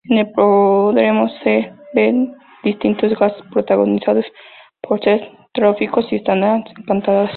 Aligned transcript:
En 0.05 0.17
el 0.17 0.31
podremos 0.31 1.31
ver 1.93 2.27
distintos 2.63 3.13
gags 3.19 3.35
protagonizados 3.51 4.25
por 4.81 4.99
seres 5.03 5.21
terroríficos 5.53 6.11
y 6.11 6.15
estancias 6.15 6.73
encantadas. 6.79 7.29